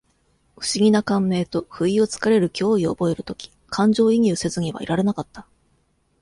[0.57, 5.45] 不思議な感銘と、不意を疲れる脅威を覚える時、感情移入せずにはいられなかった。